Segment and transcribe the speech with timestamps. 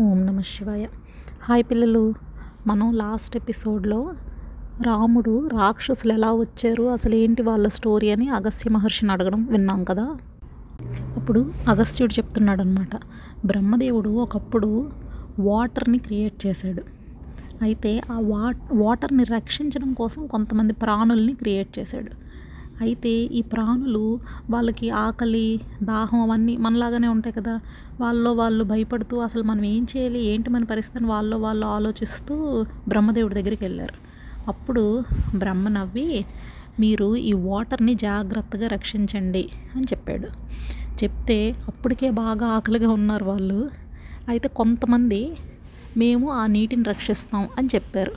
[0.00, 0.86] ఓం నమ శివాయ.
[1.42, 2.14] హాయ్ పిల్లలు
[2.66, 4.14] మనం లాస్ట్ ఎపిసోడ్లో
[4.82, 10.16] రాముడు రాక్షసులు ఎలా వచ్చారు అసలు ఏంటి వాళ్ళ స్టోరీ అని అగస్త్య మహర్షిని అడగడం విన్నాం కదా?
[11.16, 12.96] అప్పుడు అగస్త్యుడు చెప్తున్నాడు అనమాట
[13.46, 14.90] బ్రహ్మదేవుడు ఒకప్పుడు
[15.38, 16.82] వాటర్ని క్రియేట్ చేశాడు.
[17.62, 22.27] అయితే ఆ వా వాటర్ని రక్షించడం కోసం కొంతమంది ప్రాణుల్ని క్రియేట్ చేశాడు.
[22.80, 27.60] అయితే ఈ ప్రాణులు వాళ్ళకి ఆకలి దాహం అవన్నీ మనలాగానే ఉంటాయి కదా.
[28.00, 32.34] వాళ్ళలో వాళ్ళు భయపడుతూ అసలు మనం ఏం చేయాలి ఏంటి మన పరిస్థితిని వాళ్ళలో వాళ్ళు ఆలోచిస్తూ
[32.88, 33.96] బ్రహ్మదేవుడి దగ్గరికి వెళ్ళారు.
[34.48, 36.24] అప్పుడు బ్రహ్మ నవ్వి
[36.80, 40.28] మీరు ఈ వాటర్ని జాగ్రత్తగా రక్షించండి అని చెప్పాడు.
[41.02, 43.70] చెప్తే అప్పటికే బాగా ఆకలిగా ఉన్నారు వాళ్ళు.
[44.28, 45.20] అయితే కొంతమంది
[45.96, 48.12] మేము ఆ నీటిని రక్షిస్తాం అని చెప్పారు.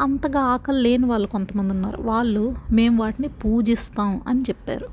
[0.00, 2.02] అంతగా ఆకలి లేని వాళ్ళు కొంతమంది ఉన్నారు.
[2.02, 4.88] వాళ్ళు మేము వాటిని పూజిస్తాం అని చెప్పారు.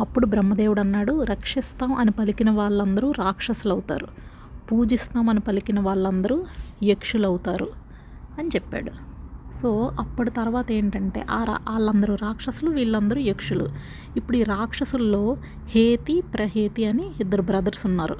[0.00, 4.06] అప్పుడు బ్రహ్మదేవుడు అన్నాడు రక్షిస్తాం అని పలికిన వాళ్ళందరూ రాక్షసులు అవుతారు
[4.72, 6.44] పూజిస్తాం అని పలికిన వాళ్ళందరూ
[6.82, 7.68] యక్షులు అవుతారు
[8.38, 8.90] అని చెప్పాడు.
[9.62, 13.68] సో అప్పటి తర్వాత ఏంటంటే ఆ రా వాళ్ళందరూ రాక్షసులు వీళ్ళందరూ యక్షులు.
[14.16, 18.16] ఇప్పుడు ఈ రాక్షసుల్లో హేతి ప్రహేతి అని ఇద్దరు బ్రదర్స్ ఉన్నారు.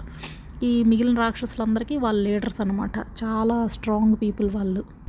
[0.62, 5.03] ఈ మిగిలిన రాక్షసులందరికీ వాళ్ళ లీడర్స్ అనమాట చాలా స్ట్రాంగ్ పీపుల్ వాళ్ళు.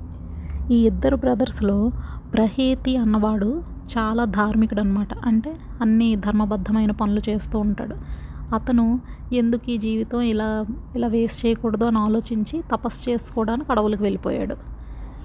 [0.71, 1.91] ఈ ఇద్దరు బ్రదర్స్లో
[2.33, 3.63] ప్రహేతి అన్నవాడు
[3.97, 7.95] చాలా ధార్మికుడు అనమాట అంటే అన్ని ధర్మబద్ధమైన పనులు చేస్తూ ఉంటాడు.
[8.55, 8.99] అతను
[9.33, 14.55] ఎందుకు ఈ జీవితం ఇలా ఇలా వేస్ట్ చేయకూడదు అని ఆలోచించి తపస్సు చేసుకోవడానికి అడవులకు వెళ్ళిపోయాడు.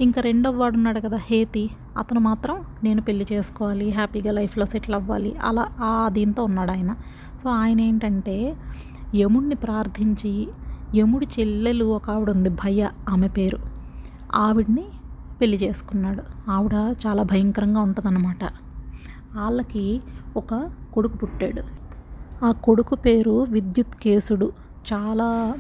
[0.00, 5.34] ఇంకా రెండవ వాడు ఉన్నాడు కదా హేతి అతను మాత్రం నేను పెళ్ళి చేసుకోవాలి హ్యాపీగా లైఫ్లో సెటిల్ అవ్వాలి
[5.38, 6.96] అలా ఆ దీంతో ఉన్నాడు ఆయన.
[7.42, 8.56] సో ఆయన ఏంటంటే
[9.14, 10.48] యముడిని ప్రార్థించి
[10.96, 13.58] యముడి చెల్లెలు ఒక ఆవిడ ఉంది భయ్య ఆమె పేరు.
[14.34, 14.86] ఆవిడ్ని
[15.40, 16.22] పెళ్ళి చేసుకున్నాడు.
[16.50, 18.44] ఆవిడ చాలా భయంకరంగా ఉంటుందన్నమాట.
[19.34, 19.84] వాళ్ళకి
[20.36, 20.54] ఒక
[20.94, 21.62] కొడుకు పుట్టాడు.
[22.44, 24.52] ఆ కొడుకు పేరు విద్యుత్ కేసుడు.
[24.92, 25.54] చాలా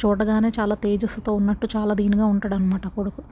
[0.00, 3.22] చూడగానే చాలా తేజస్సుతో ఉన్నట్టు చాలా దీనిగా ఉంటాడు అనమాట కొడుకు.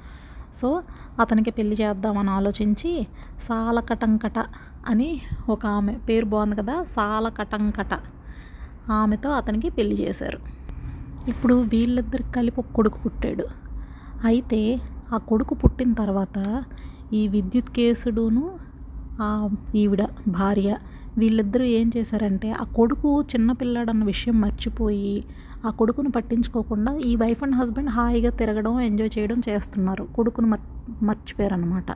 [0.54, 0.82] సో
[1.20, 3.06] అతనికి పెళ్ళి చేద్దామని ఆలోచించి
[3.42, 4.38] సాలకటంకట
[4.86, 7.94] అని ఒక ఆమె పేరు బాగుంది కదా సాలకటంకట
[8.90, 10.38] ఆమెతో అతనికి పెళ్ళి చేశారు.
[11.28, 13.46] ఇప్పుడు వీళ్ళిద్దరికి కలిపి ఒక కొడుకు పుట్టాడు.
[14.24, 14.60] అయితే
[15.12, 16.38] ఆ కొడుకు పుట్టిన తర్వాత
[17.12, 18.44] ఈ విద్యుత్ కేసుడును
[19.76, 20.70] ఈవిడ భార్య
[21.18, 25.14] వీళ్ళిద్దరూ ఏం చేశారంటే ఆ కొడుకు చిన్నపిల్లాడన్న విషయం మర్చిపోయి
[25.66, 30.04] ఆ కొడుకును పట్టించుకోకుండా ఈ వైఫ్ అండ్ హస్బెండ్ హాయిగా తిరగడం ఎంజాయ్ చేయడం చేస్తున్నారు.
[30.16, 30.64] కొడుకును మర్
[31.02, 31.90] మర్చిపోయారు అనమాట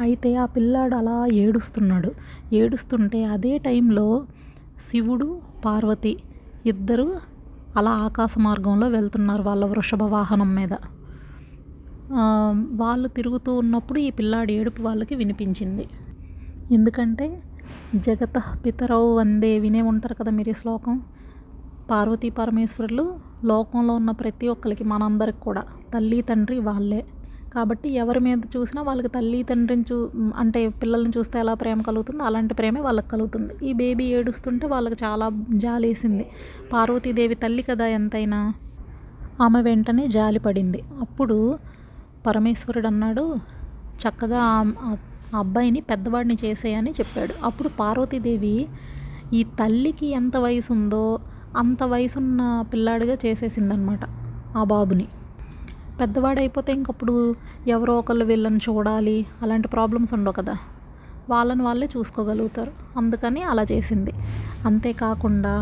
[0.00, 2.10] అయితే ఆ పిల్లాడు అలా ఏడుస్తున్నాడు.
[2.52, 4.06] ఏడుస్తుంటే అదే టైంలో
[4.86, 5.28] శివుడు
[5.64, 6.14] పార్వతి
[6.66, 7.06] ఇద్దరు
[7.76, 10.72] అలా ఆకాశ మార్గంలో వెళ్తున్నారు వాళ్ళ వృషభ వాహనం మీద.
[12.82, 15.84] వాళ్ళు తిరుగుతూ ఉన్నప్పుడు ఈ పిల్లాడి ఏడుపు వాళ్ళకి వినిపించింది.
[16.72, 17.26] ఎందుకంటే
[18.06, 20.96] జగత పితరవు వందే వినే ఉంటారు కదా మీరు ఈ శ్లోకం.
[21.90, 23.04] పార్వతీ పరమేశ్వరులు
[23.44, 25.62] లోకంలో ఉన్న ప్రతి ఒక్కరికి మనందరికి కూడా
[25.94, 27.00] తల్లి తండ్రి వాళ్ళే.
[27.54, 29.96] కాబట్టి ఎవరి మీద చూసినా వాళ్ళకి తల్లి తండ్రిని చూ
[30.36, 33.54] అంటే పిల్లల్ని చూస్తే ఎలా ప్రేమ కలుగుతుందో అలాంటి ప్రేమే వాళ్ళకి కలుగుతుంది.
[33.68, 35.28] ఈ బేబీ ఏడుస్తుంటే వాళ్ళకి చాలా
[35.64, 36.26] జాలేసింది.
[36.72, 38.40] పార్వతీదేవి తల్లి కదా ఎంతైనా
[39.42, 41.58] ఆమె వెంటనే జాలి పడింది అప్పుడు
[42.26, 43.24] పరమేశ్వరుడు అన్నాడు
[44.02, 44.96] చక్కగా ఆ
[45.38, 47.34] అబ్బాయిని పెద్దవాడిని చేసేయని చెప్పాడు.
[47.44, 48.68] అప్పుడు పార్వతీదేవి
[49.32, 51.18] ఈ తల్లికి ఎంత వయసు ఉందో
[51.56, 54.00] అంత వయసున్న పిల్లాడిగా చేసేసిందనమాట
[54.56, 55.06] ఆ బాబుని.
[56.00, 57.34] పెద్దవాడైపోతే ఇంకప్పుడు
[57.68, 60.56] ఎవరో ఒకళ్ళు వీళ్ళని చూడాలి అలాంటి ప్రాబ్లమ్స్ ఉండవు కదా.
[61.30, 62.72] వాళ్ళని వాళ్ళే చూసుకోగలుగుతారు.
[62.96, 64.12] అందుకని అలా చేసింది.
[64.66, 65.54] అంతేకాకుండా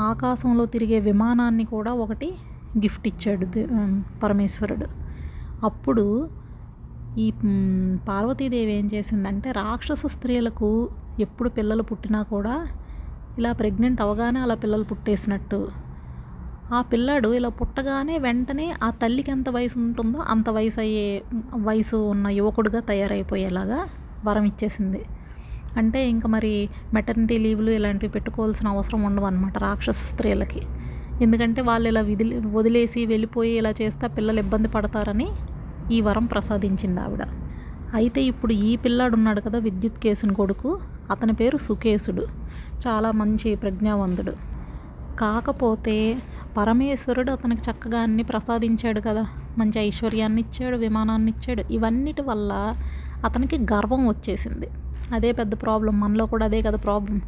[0.00, 2.28] ఆకాశంలో తిరిగే విమానాన్ని కూడా ఒకటి
[2.76, 3.46] గిఫ్ట్ ఇచ్చాడు
[4.22, 4.86] పరమేశ్వరుడు.
[5.64, 6.04] అప్పుడు
[7.18, 7.30] ఈ
[8.08, 10.90] పార్వతీదేవి ఏం చేసిందంటే రాక్షస స్త్రీలకు
[11.20, 12.68] ఎప్పుడు పిల్లలు పుట్టినా కూడా
[13.38, 15.68] ఇలా ప్రెగ్నెంట్ అవగానే అలా పిల్లలు పుట్టేసినట్టు.
[16.74, 21.22] ఆ పిల్లాడు ఇలా పుట్టగానే వెంటనే ఆ తల్లికి ఎంత వయసు ఉంటుందో అంత వయసు అయ్యే
[21.56, 23.80] వయసు ఉన్న యువకుడుగా తయారైపోయేలాగా
[24.24, 25.02] వరం ఇచ్చేసింది.
[25.76, 30.62] అంటే ఇంకా మరి మెటర్నిటీ లీవ్లు ఇలాంటివి పెట్టుకోవాల్సిన అవసరం ఉండవు అనమాట రాక్షస స్త్రీలకి.
[31.22, 35.28] ఎందుకంటే వాళ్ళు ఇలా విదిలి వదిలేసి వెళ్ళిపోయి ఇలా చేస్తే పిల్లలు ఇబ్బంది పడతారని
[35.92, 37.22] ఈ వరం ప్రసాదించింది ఆవిడ.
[37.94, 40.80] అయితే ఇప్పుడు ఈ పిల్లాడు ఉన్నాడు కదా విద్యుత్ కేసుని కొడుకు.
[41.10, 42.26] అతని పేరు సుకేశుడు.
[42.86, 44.32] చాలా మంచి ప్రజ్ఞావంతుడు.
[45.18, 46.18] కాకపోతే
[46.56, 49.26] పరమేశ్వరుడు అతనికి చక్కగా అన్ని ప్రసాదించాడు కదా.
[49.58, 51.72] మంచి ఐశ్వర్యాన్ని ఇచ్చాడు విమానాన్ని ఇచ్చాడు.
[51.72, 52.74] ఇవన్నిటి వల్ల
[53.24, 54.68] అతనికి గర్వం వచ్చేసింది.
[55.14, 56.00] అదే పెద్ద ప్రాబ్లం.
[56.00, 57.20] మనలో కూడా అదే కదా ప్రాబ్లం.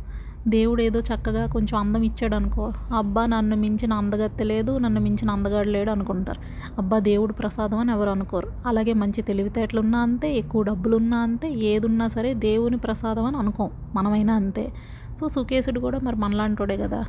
[0.48, 5.68] దేవుడు ఏదో చక్కగా కొంచెం అందం ఇచ్చాడు అనుకో అబ్బా నన్ను మించిన అందగత్తె లేదు నన్ను మించిన అందగాడు
[5.68, 6.40] లేడు అనుకుంటారు.
[6.78, 8.48] అబ్బా దేవుడు ప్రసాదం అని ఎవరు అనుకోరు.
[8.66, 13.70] అలాగే మంచి తెలివితేటలున్నా అంతే ఎక్కువ డబ్బులు ఉన్నా అంతే ఏదున్నా సరే దేవుని ప్రసాదం అని అనుకోం.
[13.94, 14.72] మనమైనా అంతే.
[15.20, 17.04] సో సుకేశుడు కూడా మరి మనలాంటోడే కదా.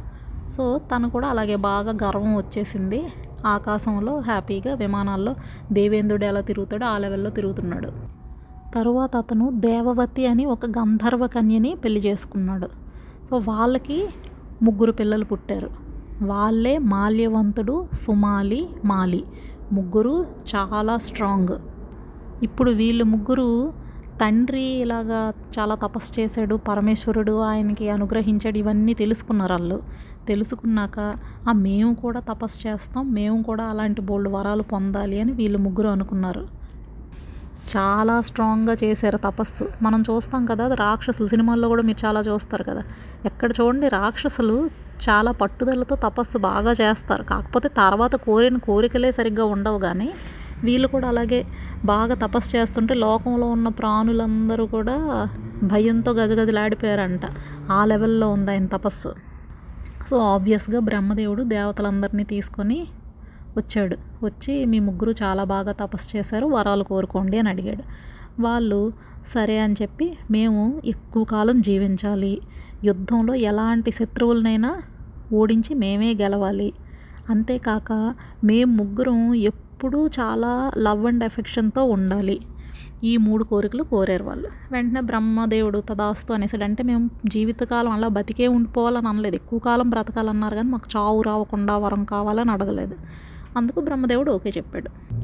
[0.57, 3.07] సో తను కూడా అలాగే బాగా గర్వం వచ్చేసింది.
[3.45, 5.35] ఆకాశంలో హ్యాపీగా విమానాల్లో
[5.71, 7.91] దేవేంద్రుడు ఎలా తిరుగుతాడో ఆ లెవెల్లో తిరుగుతున్నాడు.
[8.75, 12.80] తరువాత అతను దేవవతి అని ఒక గంధర్వ కన్యని పెళ్ళి చేసుకున్నాడు.
[13.31, 14.09] సో వాళ్ళకి
[14.63, 15.69] ముగ్గురు పిల్లలు పుట్టారు.
[16.21, 19.23] వాళ్ళే మాల్యవంతుడు సుమాలి మాలి.
[19.71, 20.25] ముగ్గురు
[20.55, 21.53] చాలా స్ట్రాంగ్
[22.43, 23.73] ఇప్పుడు వీళ్ళు ముగ్గురు
[24.21, 29.83] తండ్రి ఇలాగా చాలా తపస్సు చేశాడు పరమేశ్వరుడు ఆయనకి అనుగ్రహించాడు ఇవన్నీ తెలుసుకున్నారు వాళ్ళు.
[30.27, 30.99] తెలుసుకున్నాక
[31.49, 36.60] ఆ మేము కూడా తపస్సు చేస్తాం మేము కూడా అలాంటి బోల్డ్ వరాలు పొందాలి అని వీళ్ళు ముగ్గురు అనుకున్నారు.
[37.77, 39.69] చాలా స్ట్రాంగ్గా చేశారు తపస్సు.
[39.81, 41.27] మనం చూస్తాం కదా రాక్షసులు.
[41.27, 42.83] సినిమాల్లో కూడా మీరు చాలా చూస్తారు కదా.
[43.25, 44.69] ఎక్కడ చూడండి రాక్షసులు
[45.09, 47.23] చాలా పట్టుదలతో తపస్సు బాగా చేస్తారు.
[47.23, 50.13] కాకపోతే తర్వాత కోరిన కోరికలే సరిగ్గా ఉండవు కానీ
[50.63, 51.47] వీళ్ళు కూడా అలాగే
[51.85, 55.29] బాగా తపస్సు చేస్తుంటే లోకంలో ఉన్న ప్రాణులందరూ కూడా
[55.63, 57.21] భయంతో గజగజలాడిపోయారంట.
[57.71, 59.13] ఆ లెవెల్లో ఉంది ఆయన తపస్సు.
[60.09, 62.88] సో ఆబ్వియస్గా బ్రహ్మదేవుడు దేవతలందరినీ తీసుకొని
[63.57, 63.98] వచ్చాడు.
[64.24, 67.83] వచ్చి మీ ముగ్గురు చాలా బాగా తపస్సు చేశారు వరాలు కోరుకోండి అని అడిగాడు.
[68.42, 68.94] వాళ్ళు
[69.33, 72.42] సరే అని చెప్పి మేము ఎక్కువ కాలం జీవించాలి.
[72.83, 74.81] యుద్ధంలో ఎలాంటి శత్రువులనైనా
[75.33, 76.74] ఓడించి మేమే గెలవాలి.
[77.30, 82.39] అంతేకాక మేము ముగ్గురం ఎప్పుడూ చాలా లవ్ అండ్ ఎఫెక్షన్తో ఉండాలి.
[83.03, 84.48] ఈ మూడు కోరికలు కోరారు వాళ్ళు.
[84.71, 86.63] వెంటనే బ్రహ్మదేవుడు తదాస్తు అనేసాడు.
[86.63, 89.36] అంటే మేము జీవితకాలం అలా బతికే ఉండిపోవాలని అనలేదు.
[89.36, 92.95] ఎక్కువ కాలం బ్రతకాలన్నారు కానీ మాకు చావు రావకుండా వరం కావాలని అడగలేదు.
[93.57, 95.21] అందుకు బ్రహ్మదేవుడు ఓకే చెప్పాడు.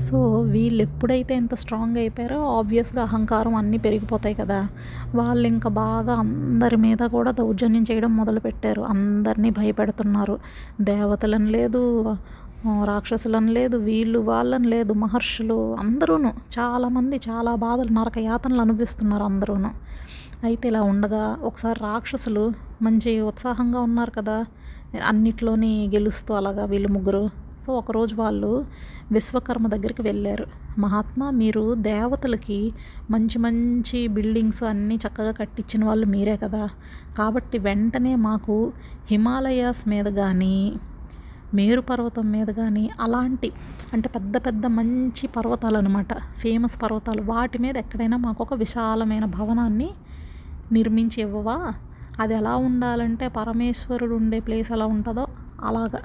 [0.00, 4.68] సో వీళ్ళు ఎప్పుడైతే ఎంత స్ట్రాంగ్ అయిపోయారో ఆబ్వియస్గా అహంకారం అన్నీ పెరిగిపోతాయి కదా.
[5.14, 10.38] వాళ్ళు ఇంకా బాగా అందరి మీద కూడా దౌర్జన్యం చేయడం మొదలుపెట్టారు అందరినీ భయపెడుతున్నారు.
[10.80, 12.16] దేవతలను లేదు
[12.84, 19.54] రాక్షసులను లేదు వీళ్ళు వాళ్ళని లేదు మహర్షులు అందరూ చాలామంది చాలా బాధలు నరక యాతనలు అనుభవిస్తున్నారు అందరూ
[20.44, 24.44] అయితే ఇలా ఉండగా ఒకసారి రాక్షసులు మంచి ఉత్సాహంగా ఉన్నారు కదా.
[25.06, 28.64] అన్నిట్లోని గెలుస్తూ అలాగా వీళ్ళు ముగ్గురు సో ఒకరోజు వాళ్ళు
[29.12, 30.46] విశ్వకర్మ దగ్గరికి వెళ్ళారు.
[30.78, 32.72] మహాత్మా మీరు దేవతలకి
[33.10, 36.68] మంచి మంచి బిల్డింగ్స్ అన్నీ చక్కగా కట్టించిన వాళ్ళు మీరే కదా.
[37.18, 38.72] కాబట్టి వెంటనే మాకు
[39.10, 40.56] హిమాలయాస్ మీద కానీ
[41.54, 43.52] మేరు పర్వతం మీద కానీ అలాంటి
[43.92, 49.90] అంటే పెద్ద పెద్ద మంచి పర్వతాలు అనమాట ఫేమస్ పర్వతాలు వాటి మీద ఎక్కడైనా మాకు ఒక విశాలమైన భవనాన్ని
[50.72, 51.58] నిర్మించి ఇవ్వవా?
[52.20, 55.26] అది ఎలా ఉండాలంటే పరమేశ్వరుడు ఉండే ప్లేస్ ఎలా ఉంటుందో
[55.64, 55.98] అలాగా.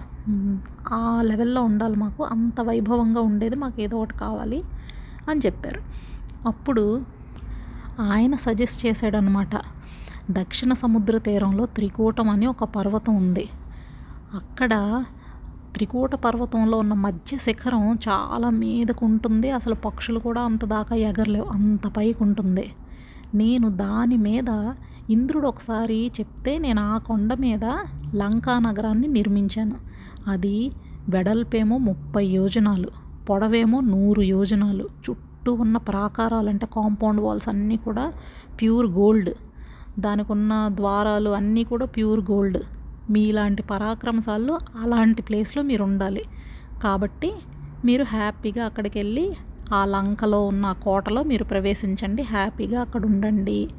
[0.97, 2.23] ఆ లెవెల్లో ఉండాలి మాకు.
[2.23, 4.63] అంత వైభవంగా ఉండేది మాకు ఏదో ఒకటి కావాలి
[5.29, 5.81] అని చెప్పారు.
[6.47, 7.01] అప్పుడు
[7.99, 9.55] ఆయన సజెస్ట్ చేశాడనమాట
[10.31, 13.49] దక్షిణ సముద్ర తీరంలో త్రికూటం అని ఒక పర్వతం ఉంది.
[14.33, 15.03] అక్కడ
[15.73, 19.51] త్రికూట పర్వతంలో ఉన్న మధ్య శిఖరం చాలా మీదకు ఉంటుంది.
[19.51, 21.45] అసలు పక్షులు కూడా అంత దాకా ఎగరలేవు.
[21.45, 22.71] అంత పైకి ఉంటుంది
[23.35, 24.73] నేను దాని మీద
[25.09, 27.65] ఇంద్రుడు ఒకసారి చెప్తే నేను ఆ కొండ మీద
[28.15, 29.75] లంకా నగరాన్ని నిర్మించాను.
[30.27, 30.71] అది
[31.09, 32.89] వెడల్పేమో ముప్పై యోజనాలు
[33.29, 38.13] పొడవేమో నూరు యోజనాలు చుట్టూ ఉన్న ప్రాకారాలు అంటే కాంపౌండ్ వాల్స్ అన్నీ కూడా
[38.61, 39.29] ప్యూర్ గోల్డ్.
[39.99, 42.61] దానికి ఉన్న ద్వారాలు అన్నీ కూడా ప్యూర్ గోల్డ్.
[43.09, 46.23] మీలాంటి పరాక్రమశాలు అలాంటి ప్లేస్లో మీరు ఉండాలి
[46.83, 47.31] కాబట్టి
[47.85, 49.33] మీరు హ్యాపీగా అక్కడికి వెళ్ళి
[49.73, 52.21] ఆ లంకలో ఉన్న కోటలో మీరు ప్రవేశించండి.
[52.21, 53.69] హ్యాపీగా అక్కడ ఉండండి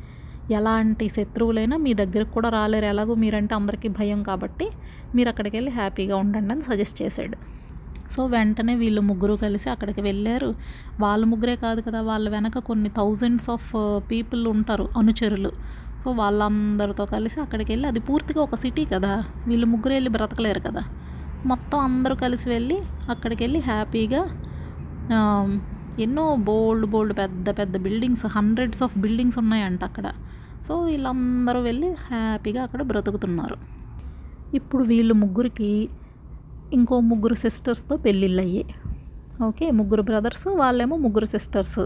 [0.50, 2.86] ఎలాంటి శత్రువులైనా మీ దగ్గరకు కూడా రాలేరు.
[2.86, 4.66] ఎలాగో మీరంటే అందరికీ భయం కాబట్టి
[5.14, 7.36] మీరు అక్కడికి వెళ్ళి హ్యాపీగా ఉండండి అని సజెస్ట్ చేశాడు.
[8.14, 10.54] సో వెంటనే వీళ్ళు ముగ్గురు కలిసి అక్కడికి వెళ్ళారు.
[11.00, 13.70] వాళ్ళ ముగ్గురే కాదు కదా వాళ్ళ వెనక కొన్ని థౌజండ్స్ ఆఫ్
[14.10, 15.50] పీపుల్ ఉంటారు అనుచరులు.
[16.04, 20.82] సో వాళ్ళందరితో కలిసి అక్కడికి వెళ్ళి అది పూర్తిగా ఒక సిటీ కదా వీళ్ళు ముగ్గురు వెళ్ళి బ్రతకలేరు కదా.
[21.46, 22.78] మొత్తం అందరూ కలిసి వెళ్ళి
[23.10, 24.22] అక్కడికి వెళ్ళి హ్యాపీగా
[26.04, 30.06] ఎన్నో బోల్డ్ బోల్డ్ పెద్ద పెద్ద బిల్డింగ్స్ హండ్రెడ్స్ ఆఫ్ బిల్డింగ్స్ ఉన్నాయంట అక్కడ.
[30.66, 33.56] సో వీళ్ళందరూ వెళ్ళి హ్యాపీగా అక్కడ బ్రతుకుతున్నారు.
[34.58, 35.70] ఇప్పుడు వీళ్ళు ముగ్గురికి
[36.76, 38.64] ఇంకో ముగ్గురు సిస్టర్స్తో పెళ్ళిళ్ళు అయ్యాయి
[39.48, 41.82] ఓకే ముగ్గురు బ్రదర్స్ వాళ్ళేమో ముగ్గురు సిస్టర్స్.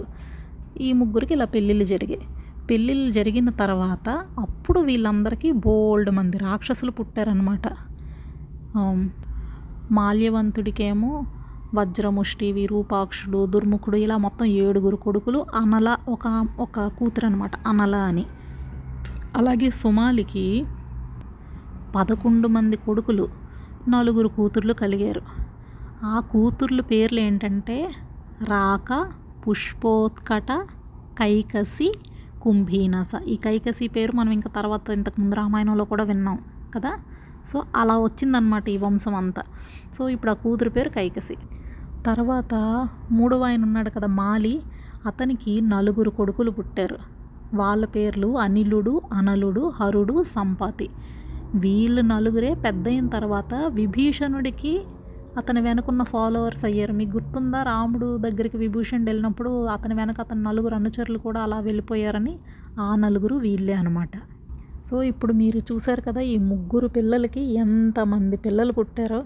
[0.86, 2.26] ఈ ముగ్గురికి ఇలా పెళ్ళిళ్ళు జరిగాయి
[2.68, 4.08] పెళ్ళిళ్ళు జరిగిన తర్వాత
[4.38, 7.66] అప్పుడు వీళ్ళందరికీ బోల్డ్ మంది రాక్షసులు పుట్టారనమాట
[9.98, 11.12] మాల్యవంతుడికేమో
[11.78, 16.26] వజ్రముష్టి విరూపాక్షుడు దుర్ముఖుడు ఇలా మొత్తం ఏడుగురు కొడుకులు అనల ఒక
[16.60, 18.24] ఒక కూతురు అనమాట అనల అని.
[19.36, 20.64] అలాగే సుమాలికి
[21.96, 23.28] పదకొండు మంది కొడుకులు
[23.88, 25.22] నలుగురు కూతుర్లు కలిగారు.
[26.04, 27.94] ఆ కూతుర్ల పేర్లు ఏంటంటే
[28.44, 29.12] రాక
[29.48, 30.52] పుష్పోత్కట
[31.18, 31.94] కైకసి
[32.42, 33.10] కుంభీనస.
[33.26, 36.38] ఈ కైకసి పేరు మనం ఇంకా తర్వాత ఇంతకుముందు రామాయణంలో కూడా విన్నాం
[36.74, 36.98] కదా?
[37.52, 39.42] సో అలా వచ్చిందనమాట ఈ వంశం అంతా.
[39.98, 41.36] సో ఇప్పుడు ఆ కూతురు పేరు కైకసి.
[42.06, 42.54] తర్వాత
[43.10, 44.62] మూడవ ఆయన ఉన్నాడు కదా మాలి.
[45.06, 47.09] అతనికి నలుగురు కొడుకులు పుట్టారు.
[47.54, 50.88] వాళ్ళ పేర్లు అనిలుడు అనలుడు హరుడు సంపాతి.
[51.54, 54.82] వీళ్ళు నలుగురే పెద్ద అయిన తర్వాత విభీషణుడికి
[55.38, 56.92] అతని వెనకున్న ఫాలోవర్స్ అయ్యారు.
[56.92, 57.62] మీకు గుర్తుందా?
[57.62, 62.38] రాముడు దగ్గరికి విభూషణుడు వెళ్ళినప్పుడు అతని వెనక అతని నలుగురు అనుచరులు కూడా అలా వెళ్ళిపోయారని
[62.80, 64.10] ఆ నలుగురు వీళ్ళే అనమాట
[64.90, 69.24] సో ఇప్పుడు మీరు చూశారు కదా ఈ ముగ్గురు పిల్లలకి ఎంతమంది పిల్లలు పుట్టారో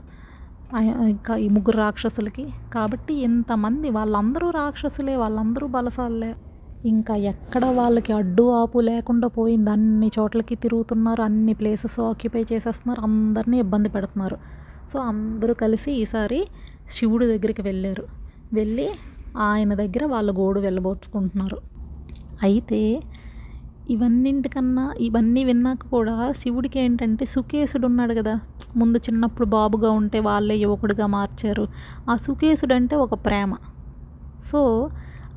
[1.09, 2.45] ఇంకా ఈ ముగ్గురు రాక్షసులకి.
[2.75, 6.35] కాబట్టి ఇంతమంది వాళ్ళందరూ రాక్షసులే వాళ్ళందరూ బలసాలే
[6.85, 9.71] ఇంకా ఎక్కడ వాళ్ళకి అడ్డు ఆపు లేకుండా పోయింది.
[9.71, 14.37] అన్ని చోట్లకి తిరుగుతున్నారు అన్ని ప్లేసెస్ ఆక్యుపై చేసేస్తున్నారు అందరినీ ఇబ్బంది పెడుతున్నారు.
[14.93, 16.47] సో అందరూ కలిసి ఈసారి
[16.91, 18.05] శివుడి దగ్గరికి వెళ్ళారు.
[18.53, 18.88] వెళ్ళి
[19.38, 21.59] ఆయన దగ్గర వాళ్ళ గోడు వెళ్ళబోచుకుంటున్నారు.
[22.43, 23.03] అయితే
[23.91, 28.41] ఇవన్నింటికన్నా ఇవన్నీ విన్నాక కూడా శివుడికి ఏంటంటే సుకేశుడు ఉన్నాడు కదా.
[28.76, 31.69] ముందు చిన్నప్పుడు బాబుగా ఉంటే వాళ్ళే యువకుడిగా మార్చారు.
[32.11, 33.55] ఆ సుకేశుడు అంటే ఒక ప్రేమ.
[34.53, 34.91] సో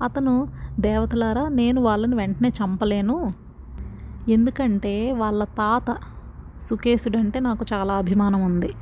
[0.04, 0.48] అతను
[0.80, 3.34] దేవతలారా నేను వాళ్ళని వెంటనే చంపలేను.
[4.30, 5.98] ఎందుకంటే వాళ్ళ తాత
[6.64, 8.74] సుకేశుడు అంటే నాకు చాలా అభిమానం ఉంది.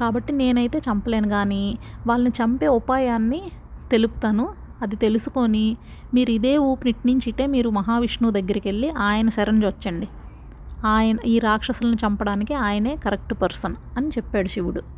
[0.00, 3.42] కాబట్టి నేనైతే చంపలేను కానీ వాళ్ళని చంపే ఉపాయాన్ని
[3.90, 4.48] తెలుపుతాను.
[4.82, 5.76] అది తెలుసుకొని
[6.14, 10.08] మీరు ఇదే ఊపినిటి నుంచి ఇటే మీరు మహావిష్ణువు దగ్గరికి వెళ్ళి ఆయన శరణ్జొచ్చండి
[10.86, 14.95] ఆయన ఈ రాక్షసులను చంపడానికి ఆయనే కరెక్ట్ పర్సన్ అని చెప్పాడు శివుడు.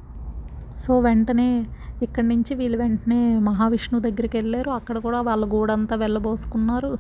[0.79, 1.49] సో వెంటనే
[2.03, 4.71] ఇక్కడి నుంచి వీళ్ళు వెంటనే మహావిష్ణువు దగ్గరికి వెళ్ళారు.
[4.71, 6.93] అక్కడ కూడా వాళ్ళ గూడంతా వెళ్ళబోసుకున్నారు.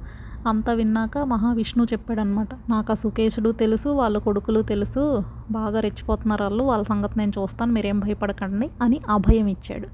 [0.48, 5.02] అంతా విన్నాక మహావిష్ణువు చెప్పాడనమాట నాకు ఆ సుకేశుడు తెలుసు వాళ్ళ కొడుకులు తెలుసు
[5.50, 9.88] బాగా రెచ్చిపోతున్నారు వాళ్ళు వాళ్ళ సంగతి నేను చూస్తాను మీరేం భయపడకండి అని అభయం ఇచ్చాడు.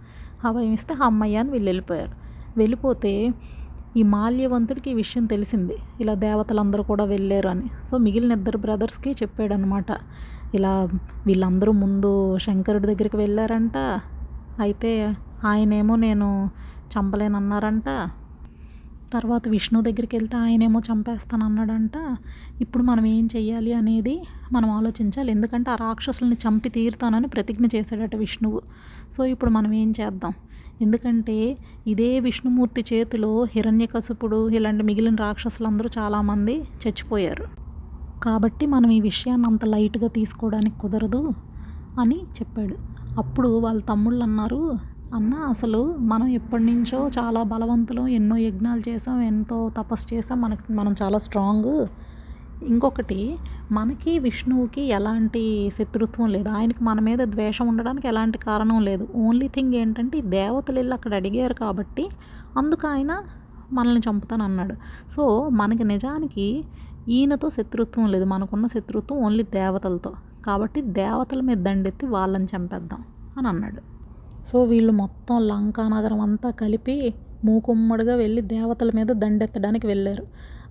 [0.47, 2.15] అభయం ఇస్తే అమ్మయ్య అని వీళ్ళు వెళ్ళిపోయారు.
[2.59, 3.13] వెళ్ళిపోతే
[3.97, 5.77] ఈ మాల్యవంతుడికి ఈ విషయం తెలిసింది.
[6.01, 7.67] ఇలా దేవతలందరూ కూడా వెళ్ళారు అని.
[7.91, 9.91] సో మిగిలిన ఇద్దరు బ్రదర్స్కి చెప్పాడనమాట
[10.55, 10.89] ఇలా
[11.27, 13.77] వీళ్ళందరూ ముందు శంకరుడి దగ్గరికి వెళ్ళారంట.
[14.61, 16.51] అయితే ఆయనేమో నేను
[16.95, 17.85] చంపలేనన్నారంట.
[19.15, 21.93] తర్వాత విష్ణు దగ్గరికి వెళ్తే ఆయనేమో చంపేస్తాను అన్నాడంట
[22.61, 25.31] ఇప్పుడు మనం ఏం చెయ్యాలి అనేది మనం ఆలోచించాలి.
[25.31, 28.63] ఎందుకంటే ఆ రాక్షసుల్ని చంపి తీరుతానని ప్రతిజ్ఞ చేశాడట విష్ణువు.
[29.13, 30.33] సో ఇప్పుడు మనం ఏం చేద్దాం?
[30.81, 31.57] ఎందుకంటే
[31.87, 37.64] ఇదే విష్ణుమూర్తి చేతిలో హిరణ్యకశపుడు ఇలాంటి మిగిలిన రాక్షసులందరూ చాలామంది చచ్చిపోయారు.
[38.23, 41.33] కాబట్టి మనం ఈ విషయాన్ని అంత లైట్గా తీసుకోవడానికి కుదరదు
[42.01, 42.77] అని చెప్పాడు.
[43.19, 44.79] అప్పుడు వాళ్ళ తమ్ముళ్ళు అన్నారు
[45.15, 50.95] అన్న అసలు మనం ఎప్పటి నుంచో చాలా బలవంతులం ఎన్నో యజ్ఞాలు చేసాం ఎంతో తపస్సు చేసాం మనకి మనం
[51.03, 51.87] చాలా స్ట్రాంగ్.
[52.65, 53.39] ఇంకొకటి
[53.73, 56.49] మనకి విష్ణువుకి ఎలాంటి శత్రుత్వం లేదు.
[56.49, 59.09] ఆయనకి మన మీద ద్వేషం ఉండడానికి ఎలాంటి కారణం లేదు.
[59.17, 62.09] ఓన్లీ థింగ్ ఏంటంటే దేవతలు వెళ్ళి అక్కడ అడిగారు కాబట్టి
[62.59, 63.23] అందుకు ఆయన
[63.73, 64.75] మనల్ని చంపుతాను అన్నాడు
[65.11, 66.65] సో మనకి నిజానికి
[67.09, 68.25] ఈయనతో శత్రుత్వం లేదు.
[68.25, 70.13] మనకున్న శత్రుత్వం ఓన్లీ దేవతలతో.
[70.45, 73.05] కాబట్టి దేవతల మీద దండెత్తి వాళ్ళని చంపేద్దాం
[73.39, 73.81] అని అన్నాడు.
[74.47, 80.27] సో వీళ్ళు మొత్తం లంకా నగరం అంతా కలిపి మూకుమ్మడిగా వెళ్ళి దేవతల మీద దండెత్తడానికి వెళ్ళారు.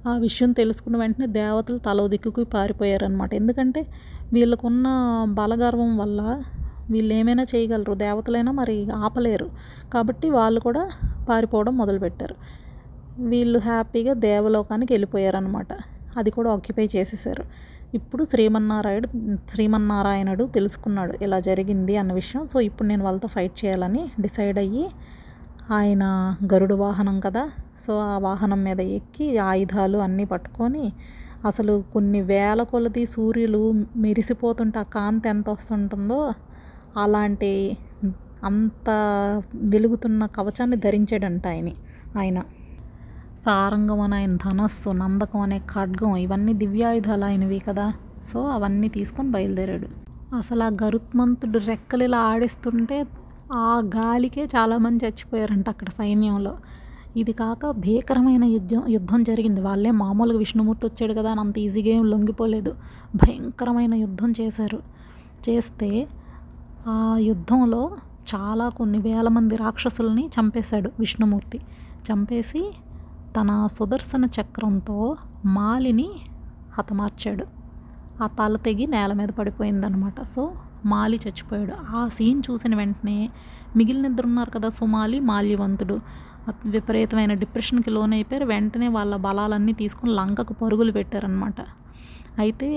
[0.07, 3.87] ఆ విషయం తెలుసుకున్న వెంటనే దేవతలు తలో దిక్కుకు పారిపోయారనమాట ఎందుకంటే
[4.33, 4.87] వీళ్ళకున్న
[5.29, 6.43] బలగర్వం వల్ల
[6.89, 7.93] వీళ్ళు ఏమైనా చేయగలరు.
[7.93, 9.49] దేవతలైనా మరి ఆపలేరు.
[9.93, 10.89] కాబట్టి వాళ్ళు కూడా
[11.29, 12.35] పారిపోవడం మొదలుపెట్టారు.
[13.19, 15.67] వీళ్ళు హ్యాపీగా దేవలోకానికి వెళ్ళిపోయారనమాట
[16.17, 17.43] అది కూడా ఆక్యుపై చేసేసారు.
[17.93, 19.07] ఇప్పుడు శ్రీమన్నారాయుడు
[19.49, 22.47] శ్రీమన్నారాయణుడు తెలుసుకున్నాడు ఇలా జరిగింది అన్న విషయం.
[22.47, 24.89] సో ఇప్పుడు నేను వాళ్ళతో ఫైట్ చేయాలని డిసైడ్ అయ్యి
[25.71, 26.03] ఆయన
[26.53, 27.49] గరుడు వాహనం కదా
[27.85, 30.91] సో ఆ వాహనం మీద ఎక్కి ఆయుధాలు అన్నీ పట్టుకొని
[31.45, 33.61] అసలు కొన్ని వేల కొలది సూర్యులు
[33.95, 36.33] మెరిసిపోతుంటే ఆ కాంతి ఎంత వస్తుంటుందో
[36.97, 37.77] అలాంటి
[38.43, 38.89] అంత
[39.53, 41.69] వెలుగుతున్న కవచాన్ని ధరించాడంట ఆయన
[42.17, 42.43] ఆయన.
[43.45, 47.93] సారంగం అనే ఆయన ధనస్సు నందకం అనే ఖడ్గం ఇవన్నీ దివ్యాయుధాలు ఆయనవి కదా.
[48.33, 49.87] సో అవన్నీ తీసుకొని బయలుదేరాడు.
[50.35, 53.05] అసలు ఆ గరుత్మంతుడు రెక్కలు ఇలా ఆడిస్తుంటే
[53.53, 56.57] ఆ గాలికే చాలామంది చచ్చిపోయారంట అక్కడ సైన్యంలో.
[57.17, 59.61] ఇది కాక భీకరమైన యుద్ధం యుద్ధం జరిగింది.
[59.61, 62.75] వాళ్ళే మామూలుగా విష్ణుమూర్తి వచ్చాడు కదా అని అంత ఈజీగా ఏం లొంగిపోలేదు.
[63.15, 64.79] భయంకరమైన యుద్ధం చేశారు.
[65.49, 66.07] చేస్తే
[66.87, 67.91] ఆ యుద్ధంలో
[68.35, 71.57] చాలా కొన్ని వేల మంది రాక్షసుల్ని చంపేశాడు విష్ణుమూర్తి.
[72.11, 72.73] చంపేసి
[73.37, 74.97] తన సుదర్శన చక్రంతో
[75.45, 76.09] మాలిని
[76.77, 77.45] హతమార్చాడు.
[78.23, 80.43] ఆ తల తెగి నేల మీద పడిపోయిందనమాట సో
[80.85, 81.73] మాలి చచ్చిపోయాడు.
[81.97, 83.17] ఆ సీన్ చూసిన వెంటనే
[83.77, 85.95] మిగిలిన ఇద్దరు ఉన్నారు కదా సుమాలి మాల్యవంతుడు.
[86.65, 88.45] విపరీతమైన డిప్రెషన్కి లోనైపోయారు.
[88.45, 91.59] వెంటనే వాళ్ళ బలాలన్నీ తీసుకొని లంకకు పరుగులు పెట్టారనమాట
[92.39, 92.67] అయితే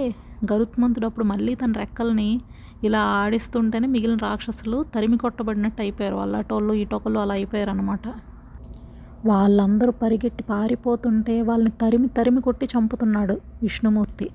[0.53, 2.31] గరుత్మంతుడు అప్పుడు మళ్ళీ తన రెక్కల్ని
[2.85, 6.17] ఇలా ఆడిస్తుంటేనే మిగిలిన రాక్షసులు తరిమి కొట్టబడినట్టు అయిపోయారు.
[6.17, 8.07] వాళ్ళ అటోళ్ళు ఇటొకళ్ళు అలా అయిపోయారు అనమాట
[9.27, 14.27] వాళ్ళందరూ పరిగెట్టి పారిపోతుంటే వాళ్ళని తరిమి తరిమి కొట్టి చంపుతున్నాడు విష్ణుమూర్తి.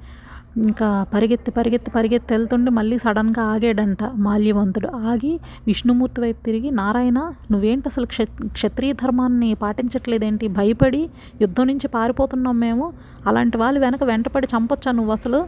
[0.57, 4.89] ఇంకా పరిగెత్తి పరిగెత్తి పరిగెత్తి వెళ్తుంటే మళ్ళీ సడన్గా ఆగాడంట మాల్యవంతుడు.
[5.11, 5.31] ఆగి
[5.67, 7.19] విష్ణుమూర్తి వైపు తిరిగి నారాయణ
[7.51, 8.21] నువ్వేంటి అసలు క్ష
[8.53, 10.47] క్షత్రియ ధర్మాన్ని పాటించట్లేదేంటి?
[10.47, 11.01] భయపడి
[11.41, 12.87] యుద్ధం నుంచి పారిపోతున్నాం మేము.
[13.27, 15.41] అలాంటి వాళ్ళు వెనక వెంటపడి చంపొచ్చా నువ్వు అసలు?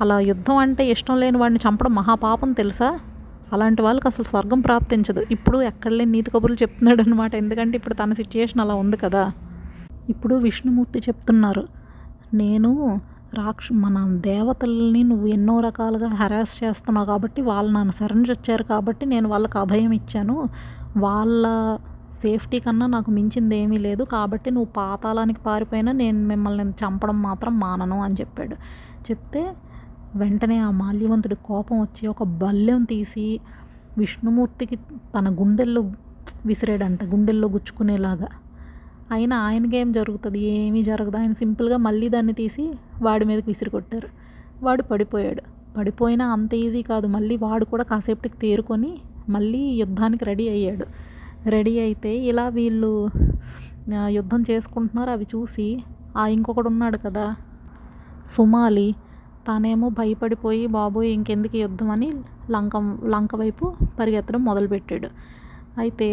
[0.00, 2.90] అలా యుద్ధం అంటే ఇష్టం లేని వాడిని చంపడం మహాపాపం తెలుసా?
[3.52, 5.22] అలాంటి వాళ్ళకి అసలు స్వర్గం ప్రాప్తించదు.
[5.30, 9.32] ఇప్పుడు ఎక్కడలేని నీతి కబుర్లు చెప్తున్నాడు అనమాట ఎందుకంటే ఇప్పుడు తన సిచ్యుయేషన్ అలా ఉంది కదా.
[10.08, 11.68] ఇప్పుడు విష్ణుమూర్తి చెప్తున్నారు
[12.34, 13.00] నేను
[13.34, 19.28] రాక్ష మన దేవతల్ని నువ్వు ఎన్నో రకాలుగా హెరాస్ చేస్తున్నావు కాబట్టి వాళ్ళు నన్ను శరణి వచ్చారు కాబట్టి నేను
[19.28, 20.48] వాళ్ళకి అభయం ఇచ్చాను.
[20.96, 21.46] వాళ్ళ
[22.22, 28.02] సేఫ్టీ కన్నా నాకు మించింది ఏమీ లేదు కాబట్టి నువ్వు పాతాళానికి పారిపోయినా నేను మిమ్మల్ని చంపడం మాత్రం మానను
[28.02, 28.56] అని చెప్పాడు.
[29.10, 29.42] చెప్తే
[30.16, 33.40] వెంటనే ఆ మాల్యవంతుడి కోపం వచ్చి ఒక బల్లెం తీసి
[33.98, 34.76] విష్ణుమూర్తికి
[35.18, 35.92] తన గుండెల్లో
[36.46, 38.26] విసిరాడంట గుండెల్లో గుచ్చుకునేలాగా.
[39.12, 40.40] అయినా ఆయనకేం జరుగుతుంది?
[40.40, 41.16] ఏమీ జరగదు.
[41.16, 44.08] ఆయన సింపుల్గా మళ్ళీ దాన్ని తీసి వాడి మీదకి విసిరి కొట్టారు.
[44.64, 45.42] వాడు పడిపోయాడు.
[45.76, 47.06] పడిపోయినా అంత ఈజీ కాదు.
[47.06, 48.98] మళ్ళీ వాడు కూడా కాసేపటికి తేరుకొని
[49.28, 50.86] మళ్ళీ యుద్ధానికి రెడీ అయ్యాడు.
[51.50, 53.10] రెడీ అయితే ఇలా వీళ్ళు
[54.06, 55.10] యుద్ధం చేసుకుంటున్నారు.
[55.10, 55.82] అవి చూసి
[56.16, 57.36] ఆ ఇంకొకడు ఉన్నాడు కదా.
[58.26, 58.94] సుమాలి
[59.46, 62.08] తానేమో భయపడిపోయి బాబోయ్ ఇంకెందుకు యుద్ధం అని
[62.50, 62.76] లంక
[63.14, 63.66] లంక వైపు
[63.98, 65.08] పరిగెత్తడం మొదలుపెట్టాడు.
[65.78, 66.08] అయితే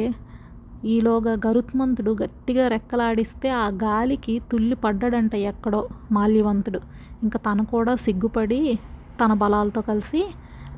[0.86, 5.82] ఈలోగా గరుత్మంతుడు గట్టిగా రెక్కలాడిస్తే ఆ గాలికి తుల్లి పడ్డాడంట ఎక్కడో
[6.12, 6.82] మాల్యవంతుడు.
[7.24, 8.60] ఇంకా తను కూడా సిగ్గుపడి
[9.22, 10.22] తన బలాలతో కలిసి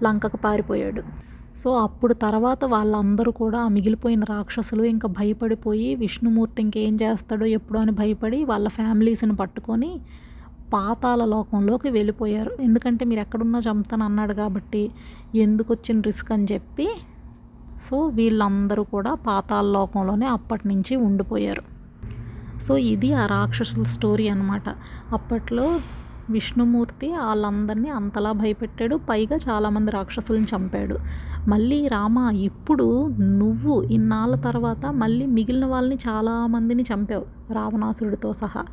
[0.04, 1.02] లంకకు పారిపోయాడు.
[1.56, 8.40] సో అప్పుడు తర్వాత వాళ్ళందరూ కూడా మిగిలిపోయిన రాక్షసులు ఇంకా భయపడిపోయి విష్ణుమూర్తి ఇంకేం చేస్తాడో ఎప్పుడో అని భయపడి
[8.44, 9.92] వాళ్ళ ఫ్యామిలీస్ని పట్టుకొని
[10.74, 12.52] పాతాల లోకంలోకి వెళ్ళిపోయారు.
[12.60, 14.92] ఎందుకంటే మీరు ఎక్కడున్నా చంపుతాను అన్నాడు కాబట్టి
[15.36, 16.90] ఎందుకు వచ్చిన రిస్క్ అని చెప్పి
[17.82, 21.62] సో వీళ్ళందరూ కూడా పాతాల లోకంలోనే అప్పటి నుంచి ఉండిపోయారు.
[22.64, 24.70] సో ఇది ఆ రాక్షసుల స్టోరీ అనమాట
[25.12, 25.80] అప్పట్లో
[26.30, 28.96] విష్ణుమూర్తి వాళ్ళందరినీ అంతలా భయపెట్టాడు.
[29.10, 30.98] పైగా చాలామంది రాక్షసులను చంపాడు.
[31.48, 37.54] మళ్ళీ రామ ఇప్పుడు నువ్వు ఇన్నాళ్ళ తర్వాత మళ్ళీ మిగిలిన వాళ్ళని చాలామందిని చంపావు.
[37.54, 38.66] రావణాసురుడితో సహా.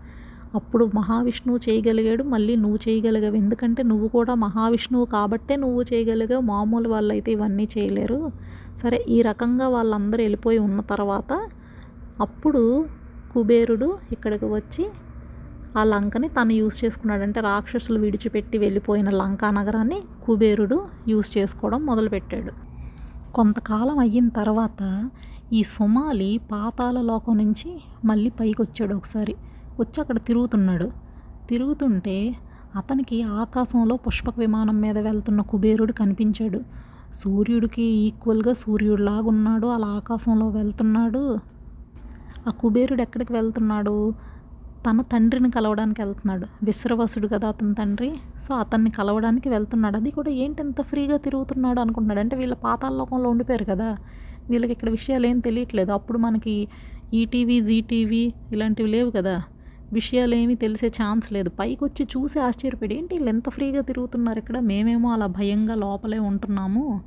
[0.54, 3.34] అప్పుడు మహావిష్ణువు చేయగలిగాడు మళ్ళీ నువ్వు చేయగలిగావు.
[3.34, 6.42] ఎందుకంటే నువ్వు కూడా మహావిష్ణువు కాబట్టే నువ్వు చేయగలిగావు.
[6.42, 8.32] మామూలు వాళ్ళైతే ఇవన్నీ చేయలేరు.
[8.82, 11.48] సరే ఈ రకంగా వాళ్ళందరూ వెళ్ళిపోయి ఉన్న తర్వాత
[12.20, 12.86] అప్పుడు
[13.32, 14.84] కుబేరుడు ఇక్కడికి వచ్చి
[15.78, 22.52] ఆ లంకని తను యూజ్ చేసుకున్నాడు అంటే రాక్షసులు విడిచిపెట్టి వెళ్ళిపోయిన లంకా నగరాన్ని కుబేరుడు యూజ్ చేసుకోవడం మొదలుపెట్టాడు.
[23.34, 25.10] కొంతకాలం అయిన తర్వాత
[25.52, 29.34] ఈ సుమాలి పాతాల లోకం నుంచి మళ్ళీ పైకి వచ్చాడు ఒకసారి.
[29.80, 30.90] వచ్చి అక్కడ తిరుగుతున్నాడు.
[31.48, 32.36] తిరుగుతుంటే
[32.76, 36.60] అతనికి ఆకాశంలో పుష్పక విమానం మీద వెళ్తున్న కుబేరుడు కనిపించాడు.
[37.14, 39.66] సూర్యుడికి ఈక్వల్గా సూర్యుడిలాగా ఉన్నాడు.
[39.66, 41.38] అలా ఆకాశంలో వెళ్తున్నాడు.
[42.48, 44.14] ఆ కుబేరుడు ఎక్కడికి వెళ్తున్నాడు?
[44.90, 46.46] తన తండ్రిని కలవడానికి వెళ్తున్నాడు.
[46.62, 48.14] విశ్రవసుడు కదా అతని తండ్రి.
[48.48, 49.96] సో అతన్ని కలవడానికి వెళ్తున్నాడు.
[49.96, 52.20] అది కూడా ఏంటి ఇంత ఫ్రీగా తిరుగుతున్నాడు అనుకుంటున్నాడు.
[52.20, 53.96] అంటే వీళ్ళ పాతాల లోకంలో ఉండిపోయారు కదా.
[54.50, 55.92] వీళ్ళకి ఇక్కడ విషయాలు ఏం తెలియట్లేదు.
[55.92, 56.68] అప్పుడు మనకి
[57.14, 59.42] ఈటీవీ జీటీవీ ఇలాంటివి లేవు కదా.
[59.92, 61.50] విషయాలు తెలిసే ఛాన్స్ లేదు.
[61.50, 64.58] పైకి వచ్చి చూసి ఆశ్చర్యపడి ఏంటి వీళ్ళు ఎంత ఫ్రీగా తిరుగుతున్నారు ఇక్కడ?
[64.60, 67.02] మేమేమో అలా భయంగా లోపలే ఉంటున్నాము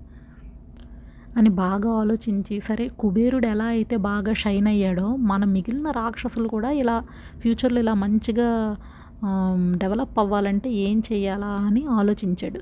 [1.37, 7.03] అని బాగా ఆలోచించి సరే కుబేరుడు ఎలా అయితే బాగా షైన్ అయ్యాడో మన మిగిలిన రాక్షసులు కూడా ఇలా
[7.39, 8.77] ఫ్యూచర్లో ఇలా మంచిగా
[9.75, 12.59] డెవలప్ అవ్వాలంటే ఏం చేయాలా అని ఆలోచించాడు.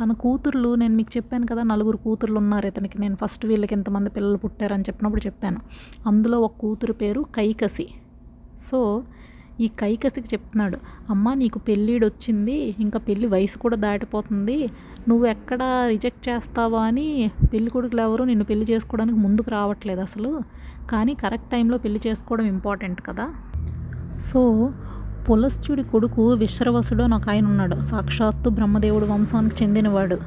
[0.00, 2.66] తన కూతుర్లు నేను మీకు చెప్పాను కదా నలుగురు కూతుర్లు ఉన్నారు.
[2.66, 5.60] ఇతనికి నేను ఫస్ట్ వీళ్ళకి ఎంతమంది పిల్లలు పుట్టారని చెప్పినప్పుడు చెప్పాను.
[6.06, 7.88] అందులో ఒక కూతురు పేరు కైకసి.
[8.60, 9.02] సో
[9.60, 10.78] ఈ కైకసికి చెప్తున్నాడు
[11.10, 14.68] అమ్మ నీకు పెళ్ళిడు వచ్చింది ఇంకా పెళ్ళి వయసు కూడా దాటిపోతుంది
[15.08, 20.40] నువ్వు ఎక్కడ రిజెక్ట్ చేస్తావా అని పెళ్ళి కొడుకులు ఎవరు నిన్ను పెళ్ళి చేసుకోవడానికి ముందుకు రావట్లేదు అసలు.
[20.90, 23.28] కానీ కరెక్ట్ టైంలో పెళ్ళి చేసుకోవడం ఇంపార్టెంట్ కదా.
[24.20, 24.70] సో
[25.30, 27.86] పులస్త్యుడి కొడుకు విశ్రవసుడు అని ఒక ఆయన ఉన్నాడు.
[27.86, 30.18] సాక్షాత్తు బ్రహ్మదేవుడు వంశానికి చెందినవాడు.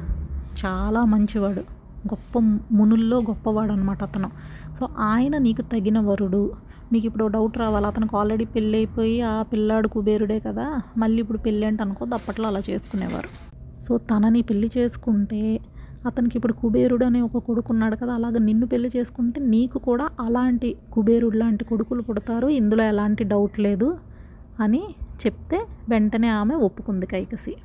[0.66, 1.60] చాలా మంచివాడు.
[2.06, 2.38] గొప్ప
[2.72, 4.30] మునుల్లో గొప్పవాడు అనమాట అతను.
[4.78, 6.52] సో ఆయన నీకు తగిన వరుడు.
[6.92, 7.86] మీకు ఇప్పుడు డౌట్ రావాలి.
[7.86, 10.80] అతనికి ఆల్రెడీ పెళ్ళి అయిపోయి ఆ పిల్లాడు కుబేరుడే కదా.
[10.96, 13.28] మళ్ళీ ఇప్పుడు పెళ్ళి అంటే అనుకోద్దు అప్పట్లో అలా చేసుకునేవారు.
[13.80, 15.60] సో తనని పెళ్ళి చేసుకుంటే
[16.06, 20.76] అతనికి ఇప్పుడు కుబేరుడు అనే ఒక కొడుకు ఉన్నాడు కదా అలాగ నిన్ను పెళ్ళి చేసుకుంటే నీకు కూడా అలాంటి
[20.92, 22.48] కుబేరుడు లాంటి కొడుకులు పుడతారు.
[22.48, 23.98] ఇందులో ఎలాంటి డౌట్ లేదు
[24.60, 24.82] అని
[25.26, 27.56] చెప్తే వెంటనే ఆమె ఒప్పుకుంది కైకసి.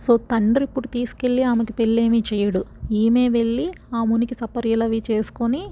[0.00, 2.64] సో తండ్రి ఇప్పుడు తీసుకెళ్ళి ఆమెకి పెళ్ళేమీ చేయడు.
[2.92, 5.62] ఈమె వెళ్ళి ఆ మునికి సపర్యలు అవి చేసుకొని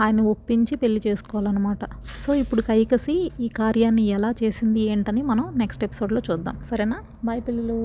[0.00, 1.84] ఆయన ఒప్పించి పెళ్ళి చేసుకోవాలన్నమాట.
[2.26, 6.56] సో ఇప్పుడు కైకసి ఈ కార్యాన్ని ఎలా చేసింది ఏంటని మనం నెక్స్ట్ ఎపిసోడ్లో చూద్దాం.
[6.70, 6.98] సరేనా?
[7.24, 7.80] బాయ్ పిల్లలు.